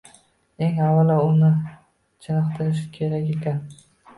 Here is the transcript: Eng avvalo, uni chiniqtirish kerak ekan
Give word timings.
Eng 0.67 0.79
avvalo, 0.85 1.17
uni 1.27 1.51
chiniqtirish 2.25 2.83
kerak 2.97 3.33
ekan 3.37 3.65